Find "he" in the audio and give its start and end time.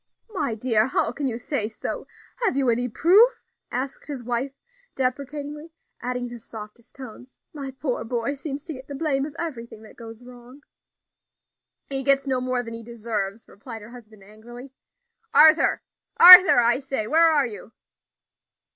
11.87-12.01, 12.73-12.81